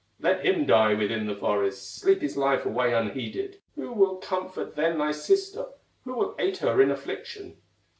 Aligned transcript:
"Let 0.19 0.43
him 0.43 0.65
die 0.65 0.95
within 0.95 1.27
the 1.27 1.35
forest, 1.35 1.93
Sleep 1.97 2.21
his 2.21 2.35
life 2.35 2.65
away 2.65 2.91
unheeded!" 2.91 3.61
"Who 3.75 3.91
will 3.93 4.15
comfort 4.15 4.75
then 4.75 4.97
thy 4.97 5.11
sister, 5.11 5.67
Who 6.05 6.15
will 6.15 6.35
aid 6.39 6.57
her 6.57 6.81
in 6.81 6.89
affliction?" 6.89 7.57